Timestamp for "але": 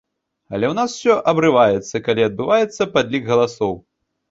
0.53-0.65